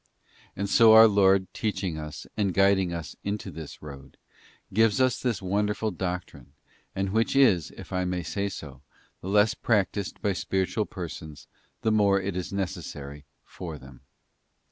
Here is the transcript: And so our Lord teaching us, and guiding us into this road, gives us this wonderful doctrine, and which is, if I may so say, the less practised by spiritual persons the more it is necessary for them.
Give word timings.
And 0.55 0.67
so 0.67 0.93
our 0.93 1.07
Lord 1.07 1.45
teaching 1.53 1.99
us, 1.99 2.25
and 2.35 2.55
guiding 2.55 2.91
us 2.91 3.15
into 3.23 3.51
this 3.51 3.83
road, 3.83 4.17
gives 4.73 4.99
us 4.99 5.21
this 5.21 5.43
wonderful 5.43 5.91
doctrine, 5.91 6.53
and 6.95 7.11
which 7.11 7.35
is, 7.35 7.69
if 7.77 7.93
I 7.93 8.03
may 8.05 8.23
so 8.23 8.47
say, 8.49 8.73
the 9.19 9.27
less 9.29 9.53
practised 9.53 10.19
by 10.19 10.33
spiritual 10.33 10.87
persons 10.87 11.47
the 11.83 11.91
more 11.91 12.19
it 12.19 12.35
is 12.35 12.51
necessary 12.51 13.25
for 13.45 13.77
them. 13.77 14.01